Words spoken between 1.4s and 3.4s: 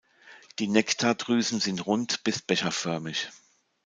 sind rund bis becherförmig.